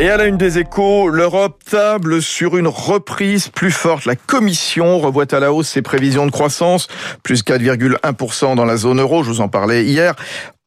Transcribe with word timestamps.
Et 0.00 0.10
à 0.10 0.16
la 0.16 0.26
une 0.26 0.36
des 0.36 0.58
échos, 0.58 1.08
l'Europe 1.08 1.60
table 1.68 2.22
sur 2.22 2.56
une 2.56 2.68
reprise 2.68 3.48
plus 3.48 3.72
forte. 3.72 4.04
La 4.04 4.14
Commission 4.14 5.00
revoit 5.00 5.34
à 5.34 5.40
la 5.40 5.52
hausse 5.52 5.70
ses 5.70 5.82
prévisions 5.82 6.24
de 6.24 6.30
croissance, 6.30 6.86
plus 7.24 7.42
4,1% 7.42 8.54
dans 8.54 8.64
la 8.64 8.76
zone 8.76 9.00
euro, 9.00 9.24
je 9.24 9.30
vous 9.30 9.40
en 9.40 9.48
parlais 9.48 9.84
hier. 9.84 10.14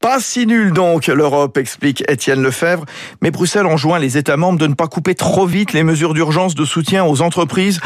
Pas 0.02 0.20
si 0.20 0.46
nul 0.48 0.74
donc, 0.74 1.08
l'Europe, 1.08 1.58
explique 1.58 2.04
Étienne 2.10 2.42
Lefebvre. 2.42 2.86
Mais 3.22 3.32
Bruxelles 3.32 3.68
enjoint 3.68 4.00
les 4.00 4.18
États 4.18 4.36
membres 4.36 4.60
de 4.60 4.68
ne 4.68 4.74
pas 4.74 4.88
couper 4.88 5.16
trop 5.16 5.46
vite 5.46 5.72
les 5.72 5.84
mesures 5.84 6.14
d'urgence 6.14 6.54
de 6.54 6.66
soutien 6.66 7.06
aux 7.06 7.22
entreprises, 7.22 7.80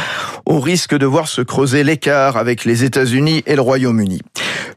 au 0.48 0.60
risque 0.60 0.98
de 0.98 1.06
voir 1.06 1.28
se 1.28 1.42
creuser 1.42 1.84
l'écart 1.84 2.38
avec 2.38 2.66
les 2.66 2.86
États-Unis 2.86 3.44
et 3.46 3.56
le 3.56 3.62
Royaume-Uni. 3.62 4.22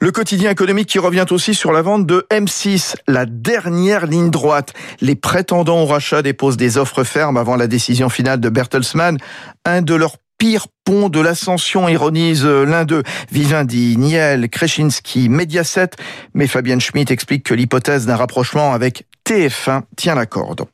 Le 0.00 0.12
quotidien 0.12 0.50
économique 0.50 0.88
qui 0.88 1.00
revient 1.00 1.26
aussi 1.30 1.54
sur 1.54 1.72
la 1.72 1.82
vente 1.82 2.06
de 2.06 2.24
M6, 2.30 2.94
la 3.08 3.26
dernière 3.26 4.06
ligne 4.06 4.30
droite. 4.30 4.72
Les 5.00 5.16
prétendants 5.16 5.82
au 5.82 5.86
rachat 5.86 6.22
déposent 6.22 6.56
des 6.56 6.78
offres 6.78 7.02
fermes 7.02 7.36
avant 7.36 7.56
la 7.56 7.66
décision 7.66 8.08
finale 8.08 8.38
de 8.38 8.48
Bertelsmann. 8.48 9.18
Un 9.64 9.82
de 9.82 9.94
leurs 9.94 10.16
pires 10.38 10.68
ponts 10.84 11.08
de 11.08 11.20
l'ascension, 11.20 11.88
ironise 11.88 12.46
l'un 12.46 12.84
d'eux. 12.84 13.02
Vivendi, 13.32 13.96
Niel, 13.96 14.48
Kreschinski, 14.48 15.28
Mediaset. 15.28 15.90
Mais 16.32 16.46
Fabienne 16.46 16.80
Schmitt 16.80 17.10
explique 17.10 17.42
que 17.42 17.54
l'hypothèse 17.54 18.06
d'un 18.06 18.16
rapprochement 18.16 18.72
avec 18.72 19.04
TF1 19.28 19.82
tient 19.96 20.14
la 20.14 20.26
corde. 20.26 20.66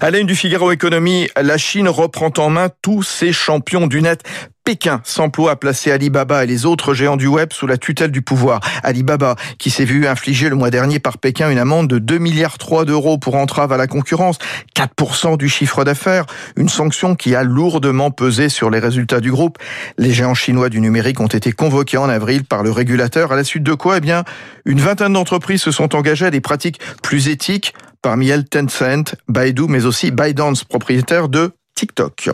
À 0.00 0.10
l'aide 0.10 0.26
du 0.26 0.34
Figaro 0.34 0.72
Économie, 0.72 1.28
la 1.40 1.58
Chine 1.58 1.88
reprend 1.88 2.32
en 2.38 2.50
main 2.50 2.68
tous 2.82 3.02
ses 3.02 3.32
champions 3.32 3.86
du 3.86 4.02
net. 4.02 4.22
Pékin 4.64 5.00
s'emploie 5.02 5.50
à 5.50 5.56
placer 5.56 5.90
Alibaba 5.90 6.44
et 6.44 6.46
les 6.46 6.66
autres 6.66 6.94
géants 6.94 7.16
du 7.16 7.26
web 7.26 7.52
sous 7.52 7.66
la 7.66 7.78
tutelle 7.78 8.12
du 8.12 8.22
pouvoir. 8.22 8.60
Alibaba, 8.84 9.34
qui 9.58 9.70
s'est 9.70 9.84
vu 9.84 10.06
infliger 10.06 10.48
le 10.48 10.54
mois 10.54 10.70
dernier 10.70 11.00
par 11.00 11.18
Pékin 11.18 11.50
une 11.50 11.58
amende 11.58 11.88
de 11.88 11.98
2 11.98 12.18
milliards 12.18 12.58
3 12.58 12.84
d'euros 12.84 13.18
pour 13.18 13.34
entrave 13.34 13.72
à 13.72 13.76
la 13.76 13.88
concurrence, 13.88 14.38
4% 14.76 15.36
du 15.36 15.48
chiffre 15.48 15.82
d'affaires, 15.82 16.26
une 16.56 16.68
sanction 16.68 17.16
qui 17.16 17.34
a 17.34 17.42
lourdement 17.42 18.12
pesé 18.12 18.48
sur 18.48 18.70
les 18.70 18.78
résultats 18.78 19.20
du 19.20 19.32
groupe. 19.32 19.58
Les 19.98 20.12
géants 20.12 20.34
chinois 20.34 20.68
du 20.68 20.80
numérique 20.80 21.18
ont 21.18 21.26
été 21.26 21.50
convoqués 21.50 21.98
en 21.98 22.08
avril 22.08 22.44
par 22.44 22.62
le 22.62 22.70
régulateur, 22.70 23.32
à 23.32 23.36
la 23.36 23.44
suite 23.44 23.64
de 23.64 23.74
quoi, 23.74 23.96
eh 23.96 24.00
bien, 24.00 24.22
une 24.64 24.80
vingtaine 24.80 25.14
d'entreprises 25.14 25.62
se 25.62 25.72
sont 25.72 25.96
engagées 25.96 26.26
à 26.26 26.30
des 26.30 26.40
pratiques 26.40 26.80
plus 27.02 27.26
éthiques, 27.28 27.74
parmi 28.00 28.28
elles 28.28 28.44
Tencent, 28.44 29.16
Baidu, 29.28 29.64
mais 29.68 29.86
aussi 29.86 30.12
ByteDance, 30.12 30.62
propriétaire 30.62 31.28
de 31.28 31.52
TikTok. 31.74 32.30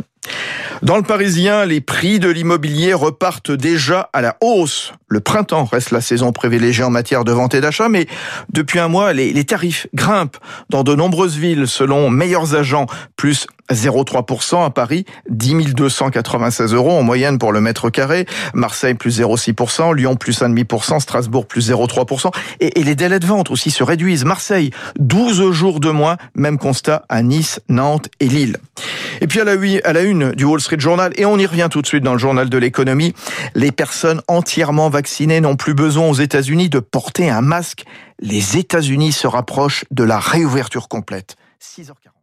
Dans 0.82 0.96
le 0.96 1.02
Parisien, 1.02 1.64
les 1.64 1.80
prix 1.80 2.20
de 2.20 2.28
l'immobilier 2.28 2.94
repartent 2.94 3.50
déjà 3.50 4.10
à 4.12 4.20
la 4.20 4.36
hausse. 4.40 4.92
Le 5.08 5.20
printemps 5.20 5.64
reste 5.64 5.90
la 5.90 6.00
saison 6.00 6.32
privilégiée 6.32 6.84
en 6.84 6.90
matière 6.90 7.24
de 7.24 7.32
vente 7.32 7.54
et 7.54 7.60
d'achat, 7.60 7.88
mais 7.88 8.06
depuis 8.52 8.78
un 8.78 8.88
mois, 8.88 9.12
les, 9.12 9.44
tarifs 9.44 9.88
grimpent 9.94 10.36
dans 10.70 10.84
de 10.84 10.94
nombreuses 10.94 11.36
villes 11.36 11.66
selon 11.66 12.10
meilleurs 12.10 12.54
agents, 12.54 12.86
plus 13.16 13.46
0,3% 13.72 14.64
à 14.64 14.70
Paris, 14.70 15.04
10 15.30 15.74
296 15.74 16.72
euros 16.74 16.92
en 16.92 17.02
moyenne 17.02 17.38
pour 17.38 17.52
le 17.52 17.60
mètre 17.60 17.90
carré. 17.90 18.26
Marseille 18.54 18.94
plus 18.94 19.20
0,6%, 19.20 19.94
Lyon 19.94 20.16
plus 20.16 20.40
1,5%, 20.40 21.00
Strasbourg 21.00 21.46
plus 21.46 21.70
0,3%. 21.70 22.30
Et, 22.60 22.82
les 22.82 22.94
délais 22.94 23.18
de 23.18 23.26
vente 23.26 23.50
aussi 23.50 23.70
se 23.70 23.82
réduisent. 23.82 24.24
Marseille, 24.24 24.70
12 24.98 25.50
jours 25.50 25.80
de 25.80 25.90
moins, 25.90 26.16
même 26.34 26.58
constat 26.58 27.04
à 27.08 27.22
Nice, 27.22 27.60
Nantes 27.68 28.08
et 28.20 28.28
Lille. 28.28 28.58
Et 29.20 29.26
puis 29.26 29.40
à 29.40 29.44
la, 29.44 30.02
une 30.02 30.32
du 30.32 30.44
Wall 30.44 30.60
Street 30.60 30.78
Journal, 30.78 31.12
et 31.16 31.24
on 31.24 31.38
y 31.38 31.46
revient 31.46 31.68
tout 31.70 31.82
de 31.82 31.86
suite 31.86 32.04
dans 32.04 32.12
le 32.12 32.18
journal 32.18 32.48
de 32.48 32.58
l'économie, 32.58 33.14
les 33.54 33.72
personnes 33.72 34.20
entièrement 34.28 34.90
vaccinées 34.90 35.40
n'ont 35.40 35.56
plus 35.56 35.74
besoin 35.74 36.08
aux 36.08 36.14
États-Unis 36.14 36.68
de 36.68 36.80
porter 36.80 37.30
un 37.30 37.40
masque. 37.40 37.84
Les 38.20 38.56
États-Unis 38.56 39.12
se 39.12 39.26
rapprochent 39.26 39.84
de 39.90 40.04
la 40.04 40.18
réouverture 40.18 40.88
complète. 40.88 41.36
6h40. 41.60 42.17